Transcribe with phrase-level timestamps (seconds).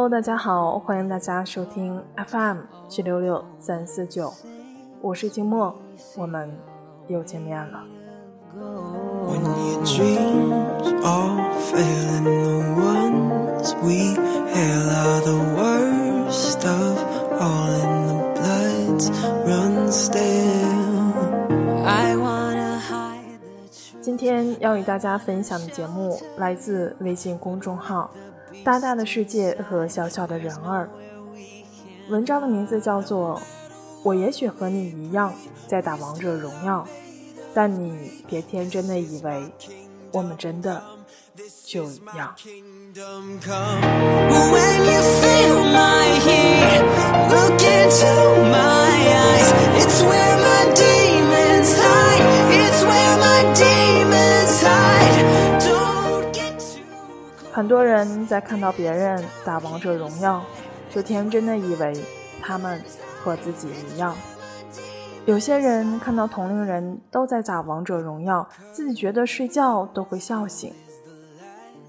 [0.00, 4.32] Hello，大家好，欢迎大家收听 FM 七六六三四九，
[5.02, 5.78] 我是静默，
[6.16, 6.50] 我们
[7.06, 7.84] 又见面了。
[24.00, 28.10] 今天要与大家分享的节目来自微信公众号
[28.64, 30.88] “大大的世界和小小的人儿”。
[32.10, 33.36] 文章的名字叫做
[34.02, 35.32] 《我也许和你一样
[35.68, 36.84] 在打王者荣耀》，
[37.54, 39.44] 但你别天真的以为
[40.12, 40.82] 我们真的
[41.64, 42.34] 就一样。
[57.60, 60.42] 很多人在看到别人打王者荣耀，
[60.88, 61.92] 就天真的以为
[62.40, 62.80] 他们
[63.22, 64.16] 和自己一样。
[65.26, 70.72] 有些人看到同龄人都在打王者荣耀，自己觉得睡觉都会笑醒。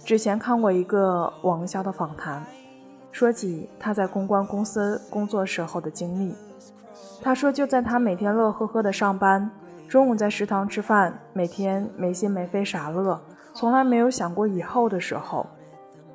[0.03, 2.45] 之前看过一个王潇的访谈，
[3.09, 6.35] 说起他在公关公司工作时候的经历。
[7.22, 9.50] 他说，就在他每天乐呵呵的上班，
[9.88, 13.22] 中午在食堂吃饭，每天没心没肺傻乐，
[13.53, 15.47] 从来没有想过以后的时候。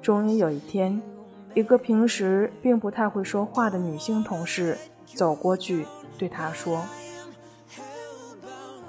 [0.06, 1.02] 终于有一天，
[1.52, 5.84] 一个平时并不太会说话的女性同事走过去
[6.16, 6.84] 对他说：“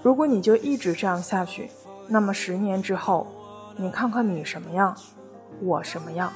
[0.04, 1.72] 如果你就一直这样下去，
[2.08, 3.26] 那么十年之后，
[3.78, 4.96] 你看看你什么样，
[5.60, 6.32] 我什么样。”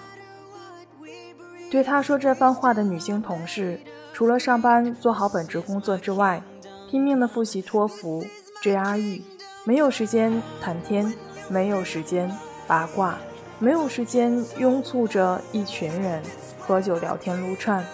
[1.69, 3.79] 对他说这番话的女性同事，
[4.13, 6.41] 除了上班做好本职工作之外，
[6.89, 8.25] 拼命的复习托福、
[8.63, 9.21] GRE，
[9.63, 11.13] 没有时间谈天，
[11.49, 12.35] 没有时间
[12.65, 13.15] 八卦。
[13.61, 16.19] 没有时间拥簇着一群人
[16.59, 17.85] 喝酒聊天撸串，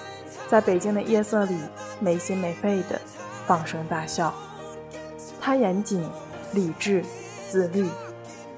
[0.47, 1.57] 在北京的夜色里
[1.99, 2.97] 没心没肺的
[3.45, 4.33] 放声大笑。
[5.41, 6.09] 他严谨、
[6.53, 7.03] 理智、
[7.49, 7.85] 自律，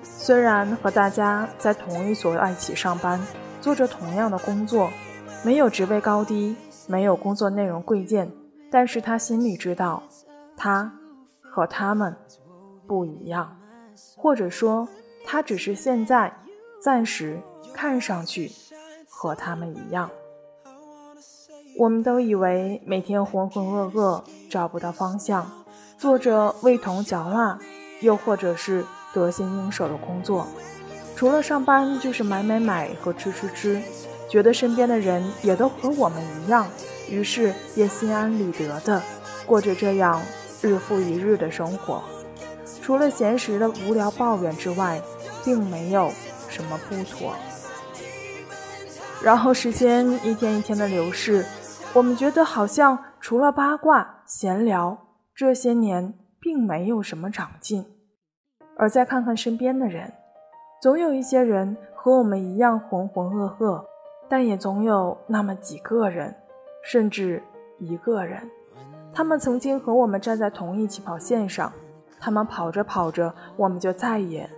[0.03, 3.19] 虽然和大家在同一所外企上班，
[3.59, 4.91] 做着同样的工作，
[5.43, 6.55] 没有职位高低，
[6.85, 8.31] 没有工作内容贵贱，
[8.69, 10.03] 但是他心里知道，
[10.55, 10.93] 他
[11.41, 12.15] 和他们
[12.85, 13.57] 不一样，
[14.15, 14.87] 或者说，
[15.25, 16.31] 他只是现在。
[16.81, 17.41] 暂时
[17.73, 18.51] 看上去
[19.09, 20.09] 和他们一样，
[21.77, 25.51] 我们都以为每天浑浑噩噩找不到方向，
[25.97, 27.59] 做着味同嚼蜡，
[27.99, 30.47] 又或者是得心应手的工作，
[31.17, 33.81] 除了上班就是买买买和吃吃吃，
[34.29, 36.65] 觉得身边的人也都和我们一样，
[37.09, 39.01] 于是也心安理得的
[39.45, 40.21] 过着这样
[40.61, 42.01] 日复一日的生活，
[42.81, 45.01] 除了闲时的无聊抱怨之外，
[45.43, 46.09] 并没有。
[46.59, 47.33] 什么不妥？
[49.23, 51.45] 然后时间一天一天的流逝，
[51.93, 54.97] 我们觉得好像除了八卦闲聊，
[55.33, 57.85] 这些年并没有什么长进。
[58.75, 60.11] 而再看看身边的人，
[60.81, 63.85] 总有一些人和我们一样浑浑噩噩，
[64.27, 66.35] 但也总有那么几个人，
[66.83, 67.41] 甚至
[67.77, 68.51] 一个人，
[69.13, 71.71] 他们曾经和我们站在同一起跑线上，
[72.19, 74.49] 他们跑着跑着，我们就再也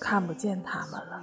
[0.00, 1.22] 看不见他们了。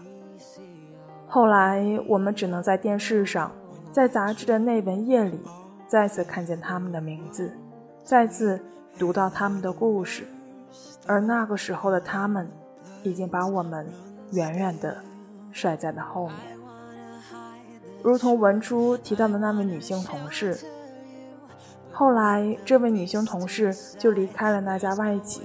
[1.29, 3.51] 后来，我们只能在电视上，
[3.91, 5.41] 在杂志的内文页里，
[5.85, 7.51] 再次看见他们的名字，
[8.01, 8.61] 再次
[8.97, 10.23] 读到他们的故事。
[11.05, 12.49] 而那个时候的他们，
[13.03, 13.85] 已经把我们
[14.31, 14.97] 远远地
[15.51, 16.37] 甩在了后面。
[18.01, 20.57] 如同文初提到的那位女性同事，
[21.91, 25.41] 后来这位女性同事就离开了那家外企，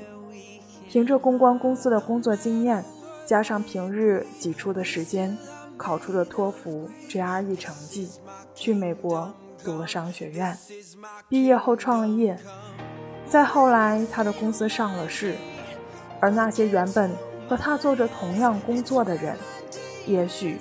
[0.88, 2.84] 凭着公关公司的工作经验，
[3.26, 5.36] 加上平日挤出的时间。
[5.82, 8.08] 考出了托福、GRE 成绩，
[8.54, 9.34] 去美国
[9.64, 10.56] 读了商学院，
[11.28, 12.38] 毕业后创了业，
[13.28, 15.34] 再后来他的公司上了市，
[16.20, 17.10] 而那些原本
[17.48, 19.36] 和他做着同样工作的人，
[20.06, 20.56] 也许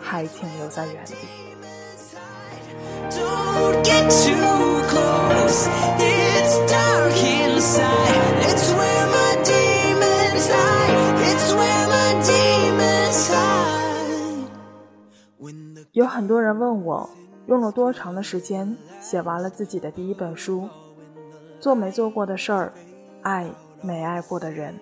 [0.00, 1.16] 还停留在原地。
[15.98, 17.10] 有很多人问我，
[17.46, 20.68] 用了多长的时间写完了自己的第一本书？
[21.58, 22.72] 做没做过的事儿，
[23.22, 23.50] 爱
[23.82, 24.78] 没爱过的人。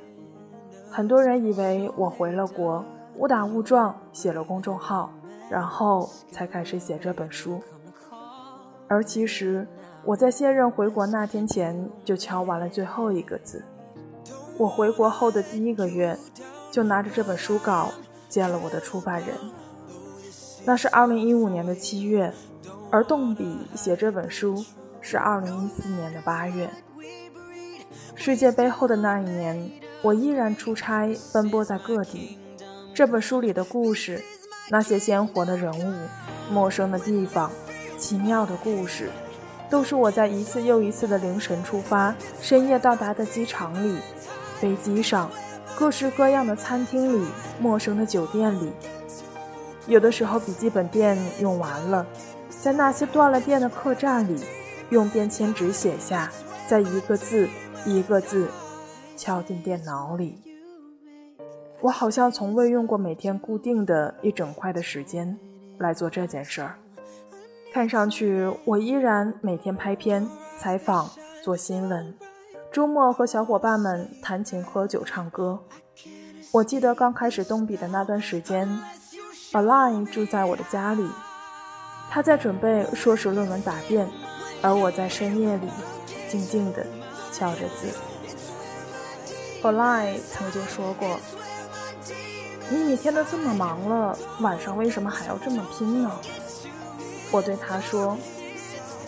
[0.91, 2.85] 很多人以为我回了国，
[3.17, 5.11] 误打误撞写了公众号，
[5.49, 7.63] 然后才开始写这本书。
[8.87, 9.67] 而其实
[10.05, 13.65] 我在卸任回国那天前就敲完了最后一个字。
[14.59, 16.15] 我回国后的第一个月，
[16.71, 17.89] 就拿着这本书稿
[18.29, 19.29] 见了我的出版人。
[20.67, 22.33] 那是二零一五年的七月，
[22.91, 24.65] 而动笔写这本书
[25.01, 26.69] 是二零一四年的八月。
[28.17, 29.71] 世界杯后的那一年，
[30.03, 32.37] 我依然出差奔波在各地。
[32.93, 34.21] 这本书里的故事，
[34.69, 35.95] 那些鲜活的人物、
[36.51, 37.49] 陌生的地方、
[37.97, 39.09] 奇妙的故事，
[39.71, 43.99] 都是我在一次又一次的凌晨出发、深夜到达的机场里、
[44.59, 45.31] 飞机上、
[45.79, 47.25] 各式各样的餐厅里、
[47.61, 48.73] 陌生的酒店里。
[49.87, 52.05] 有的时候笔记本电用完了，
[52.49, 54.43] 在那些断了电的客栈里，
[54.91, 56.29] 用便签纸写下，
[56.67, 57.49] 再一个字
[57.85, 58.49] 一个字
[59.17, 60.43] 敲进电脑里。
[61.81, 65.39] 我好像从未用过每天固定的一整块的时间
[65.79, 66.75] 来做这件事儿。
[67.73, 70.27] 看上去我依然每天拍片、
[70.59, 71.09] 采访、
[71.45, 72.13] 做新闻，
[72.73, 75.61] 周末和小伙伴们弹琴、喝酒、唱歌。
[76.53, 78.69] 我记得刚开始动笔的那段时间。
[79.53, 81.09] Aline 住在我的家里，
[82.11, 84.09] 他在准备硕士论文答辩，
[84.61, 85.69] 而我在深夜里
[86.29, 86.85] 静静地
[87.33, 87.87] 敲着字。
[89.63, 91.19] Aline 曾经说过
[92.69, 96.11] ：“你每天都这么忙了，晚上为什么还要这么拼呢？”
[97.33, 98.19] 我对他说：“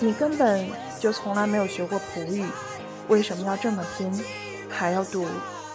[0.00, 0.69] 你根本
[0.99, 2.44] 就从来没有学过普语，
[3.08, 4.25] 为什么要这么拼，
[4.70, 5.26] 还要读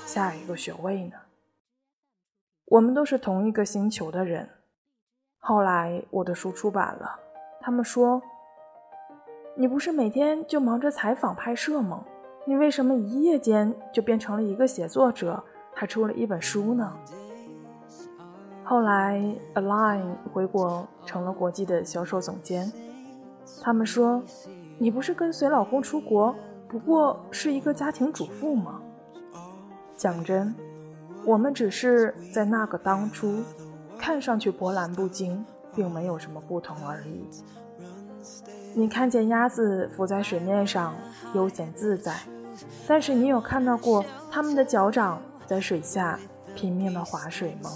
[0.06, 1.14] 下一个学位呢？”
[2.66, 4.50] 我们都是同一个星球的人。
[5.40, 7.20] 后来我的书出版了，
[7.62, 8.22] 他们说
[9.56, 12.04] ：“你不是每天就忙着采访拍摄吗？
[12.46, 15.44] 你为什么一夜间就变成了一个写作者，
[15.74, 16.94] 还出了一本书呢？”
[18.64, 19.22] 后来
[19.56, 22.72] ，Aline 回国成了国际的销售总监。
[23.62, 24.24] 他们说
[24.80, 26.34] ：“你不是跟随老公出国，
[26.70, 28.82] 不过是一个家庭主妇吗？”
[29.96, 30.56] 讲真，
[31.26, 33.44] 我们只是在那个当初。
[33.96, 37.26] 看上去波澜不惊，并没有什么不同而已。
[38.74, 40.94] 你看见鸭子浮在水面上，
[41.34, 42.14] 悠闲自在，
[42.86, 46.20] 但是你有看到过它们的脚掌在水下
[46.54, 47.72] 拼命的划水吗？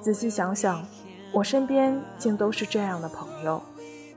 [0.00, 0.84] 仔细想想，
[1.32, 3.62] 我身边竟都是这样的朋友，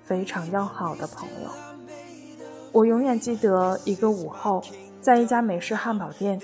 [0.04, 1.50] 非常要好的朋友。
[2.72, 4.64] 我永远记得一个午后，
[5.04, 6.40] 在一家美式汉堡店，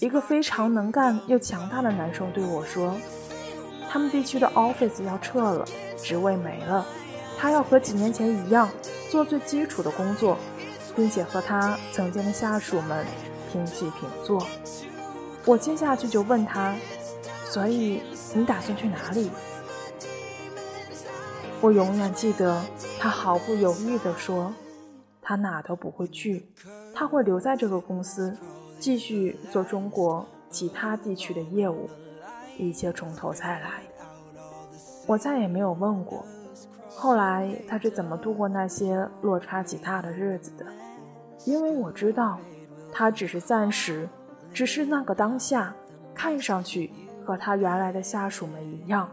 [0.00, 2.96] 一个非常能干又强大的男生对我说。
[3.90, 5.62] 他们地区的 office 要撤了，
[5.98, 6.86] 职位没了，
[7.36, 8.66] 他要和几年前一样
[9.10, 10.38] 做最基础的工作，
[10.96, 13.04] 并且和他曾经的下属们
[13.52, 14.42] 平起平坐。
[15.44, 16.74] 我接下去就问他
[17.44, 18.02] ：“所以
[18.34, 19.30] 你打算去哪里？”
[21.60, 22.58] 我永远记得
[22.98, 24.54] 他毫不犹豫地说
[25.20, 26.48] ：“他哪都不会去，
[26.98, 28.36] 他会留在这个公司，
[28.80, 31.88] 继续做中国其他地区的业务。”
[32.58, 33.82] 一切从头再来。
[35.06, 36.26] 我再也没有问过，
[36.88, 40.66] 后来他是怎么度过那些落差极大的日子的？
[41.44, 42.40] 因为我知道，
[42.92, 44.08] 他只是暂时，
[44.52, 45.72] 只是那个当下，
[46.12, 46.90] 看上去
[47.24, 49.08] 和他原来的下属们一样，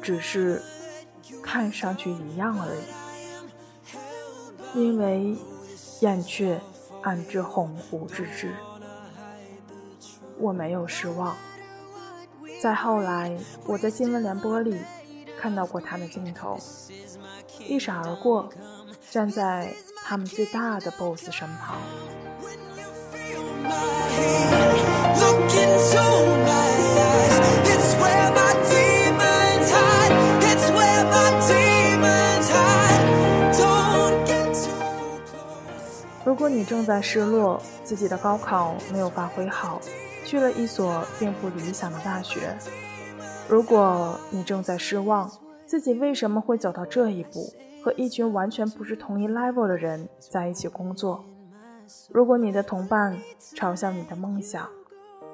[0.00, 0.62] 只是
[1.42, 2.80] 看上去一样而已。
[4.80, 5.36] 因为
[6.00, 6.58] 燕雀
[7.04, 8.54] 暗之鸿鹄之志？
[10.38, 11.36] 我没有失望。
[12.62, 14.78] 再后来，我在新闻联播里
[15.38, 16.58] 看到过他的镜头，
[17.60, 18.48] 一闪而过，
[19.10, 21.76] 站在他们最大的 BOSS 身旁。
[36.44, 39.80] 如果你正在失落，自己的高考没有发挥好。
[40.26, 42.54] 去了一所并不理想的大学。
[43.48, 45.32] 如果你正在失望，
[45.64, 47.50] 自己为什么会走到这一步，
[47.82, 51.24] 和一群完全不是同一 level 的人在一起工作？
[52.10, 53.16] 如果你的同伴
[53.54, 54.68] 嘲笑你的梦想，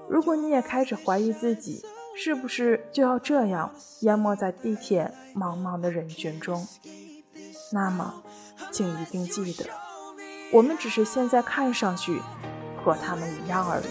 [0.08, 1.84] 如果你也开始怀疑自己
[2.16, 6.64] 是不是就要这样淹没在地铁茫茫的人群中，
[7.72, 8.22] 那么，
[8.70, 9.64] 请一定记得，
[10.52, 12.20] 我们只是现在看上去
[12.82, 13.84] 和他们一样而已。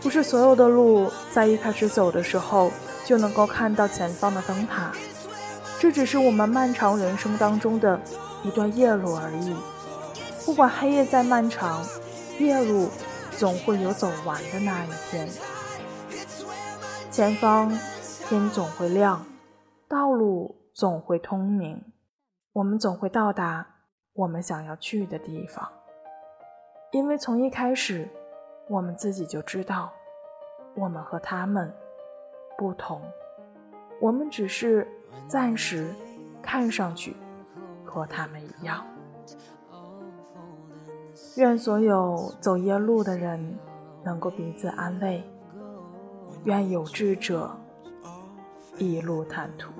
[0.00, 2.70] 不是所有的路在一开始走的时候
[3.04, 4.90] 就能够看到前方的灯塔，
[5.78, 8.00] 这只是我们漫长人生当中的
[8.42, 9.54] 一段夜路而已。
[10.44, 11.84] 不管黑夜再漫长，
[12.38, 12.90] 夜路
[13.38, 15.28] 总会有走完的那一天。
[17.10, 17.78] 前方
[18.28, 19.24] 天总会亮，
[19.88, 21.80] 道路总会通明，
[22.54, 23.71] 我们总会到达
[24.14, 25.68] 我们想要去的地方。
[26.90, 28.08] 因为从一开始。
[28.68, 29.92] 我们自己就知道，
[30.76, 31.70] 我们和他们
[32.56, 33.02] 不同，
[34.00, 34.86] 我们只是
[35.26, 35.92] 暂时
[36.40, 37.14] 看上去
[37.84, 38.86] 和他们一样。
[41.36, 43.58] 愿所有走夜路的人
[44.04, 45.22] 能够彼此安慰，
[46.44, 47.50] 愿有志者
[48.78, 49.70] 一路坦途。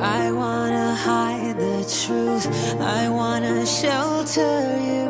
[0.00, 2.46] I wanna hide the truth,
[2.78, 5.08] I wanna shelter you,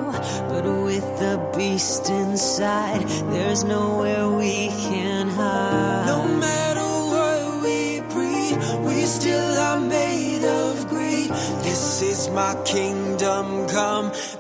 [0.49, 6.07] but with the beast inside, there's nowhere we can hide.
[6.07, 11.31] No matter what we breed, we still are made of greed.
[11.65, 13.08] This is my kingdom.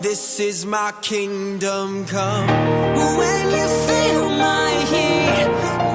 [0.00, 2.46] This is my kingdom come.
[2.46, 5.46] When you feel my heat,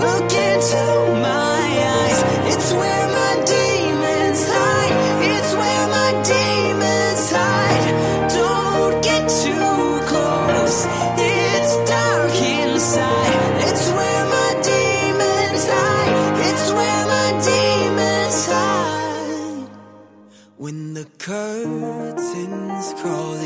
[0.04, 0.84] look into
[1.24, 1.64] my
[1.96, 2.20] eyes.
[2.54, 4.96] It's where my demons hide.
[5.24, 8.30] It's where my demons hide.
[8.30, 10.86] Don't get too close.
[11.18, 13.36] It's dark inside.
[13.70, 16.14] It's where my demons hide.
[16.50, 19.70] It's where my demons hide.
[20.58, 23.43] When the curtains crawl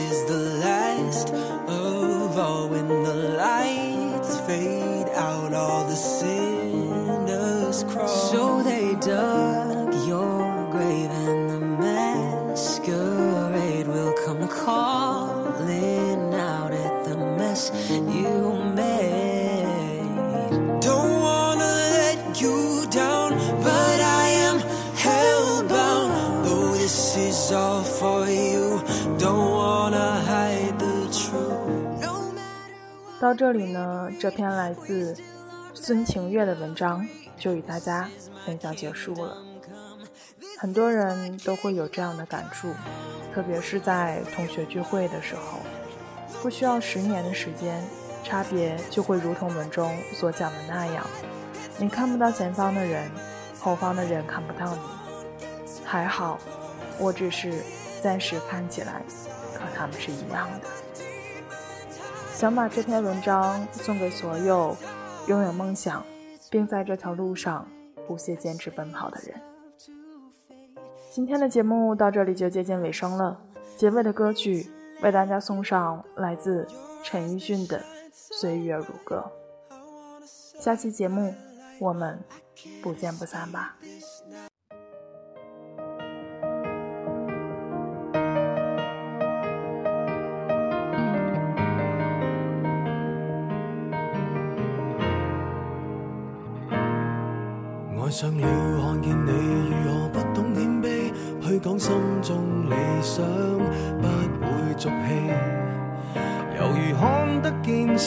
[33.20, 35.16] 到这里呢，这篇来自
[35.74, 37.06] 孙晴月的文章
[37.38, 38.08] 就与大家
[38.46, 39.38] 分享结束了。
[40.60, 42.70] 很多人都会有这样的感触，
[43.34, 45.60] 特别是在同学聚会的时候，
[46.42, 47.82] 不需要十年的时间，
[48.24, 51.06] 差别就会如同文中所讲的那样，
[51.78, 53.10] 你看不到前方的人，
[53.60, 54.82] 后方的人看不到你。
[55.84, 56.38] 还好，
[57.00, 57.54] 我只是
[58.02, 59.02] 暂时看起来
[59.54, 60.68] 和他们是一样的。
[62.34, 64.76] 想把这篇文章送给所有
[65.28, 66.06] 拥有梦想，
[66.52, 67.68] 并在这条路上
[68.08, 69.42] 不懈坚持奔跑的人。
[71.10, 73.40] 今天的节目到这里就接近尾声了，
[73.76, 74.70] 结尾的歌曲
[75.02, 76.68] 为大家送上来自
[77.04, 77.80] 陈奕迅的
[78.12, 79.32] 《岁月如歌》。
[80.62, 81.34] 下期节目
[81.80, 82.20] 我们
[82.82, 83.78] 不见不散吧。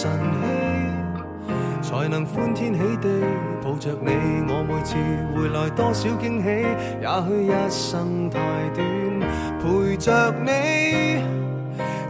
[0.00, 0.11] 晨
[1.83, 3.09] 曦，才能欢天喜地
[3.62, 4.11] 抱着你。
[4.49, 4.97] 我每次
[5.37, 6.49] 回来多少惊喜，
[7.02, 8.38] 也许一生太
[8.75, 8.80] 短，
[9.61, 11.21] 陪着你，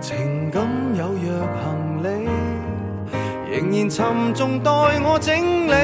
[0.01, 0.63] 情感
[0.95, 1.27] 有若
[1.59, 1.67] 行
[2.05, 2.07] 李。
[3.51, 5.35] 仍然沉重待我整
[5.67, 5.75] 理。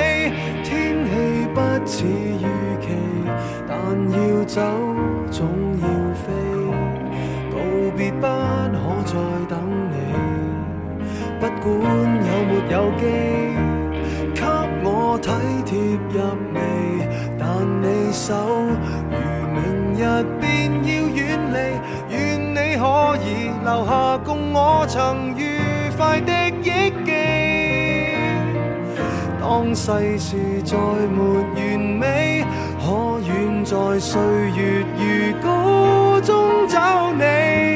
[0.63, 1.11] 天气
[1.53, 2.47] 不似预
[2.87, 2.87] 期，
[3.67, 3.77] 但
[4.13, 4.63] 要走
[5.29, 5.49] 总
[5.83, 5.89] 要
[6.23, 6.31] 飞，
[7.51, 7.57] 告
[7.97, 9.46] 别不可再。
[11.47, 11.71] 不管
[12.27, 13.03] 有沒有機，
[14.35, 14.43] 給
[14.83, 15.31] 我體
[15.65, 15.71] 貼
[16.11, 16.19] 入
[16.55, 16.59] 微，
[17.39, 17.47] 但
[17.83, 18.35] 你手
[19.13, 19.15] 如
[19.55, 19.57] 明
[19.95, 20.03] 日
[20.41, 20.45] 便
[20.83, 21.17] 要遠
[21.55, 21.57] 離，
[22.11, 22.15] 願
[22.51, 22.85] 你可
[23.23, 23.25] 以
[23.63, 25.41] 留下共我曾愉
[25.97, 26.33] 快的
[26.65, 26.67] 憶
[27.05, 27.09] 記。
[29.41, 31.21] 當世事再沒
[31.55, 32.45] 完美，
[32.85, 34.21] 可願在歲
[34.57, 37.76] 月如歌中找你？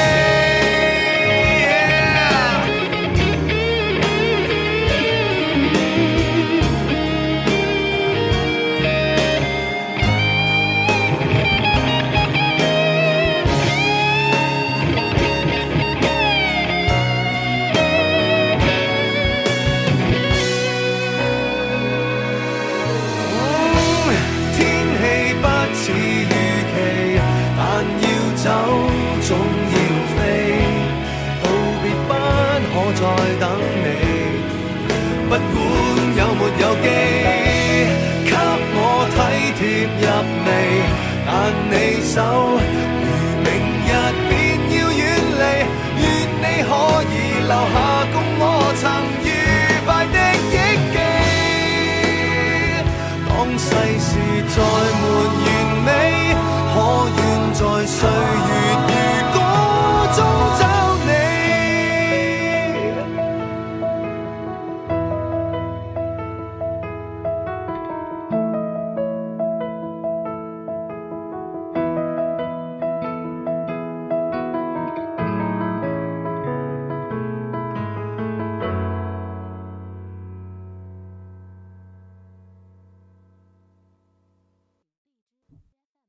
[42.13, 42.50] 手。